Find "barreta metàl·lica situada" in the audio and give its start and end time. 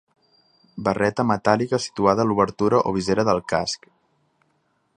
0.87-2.25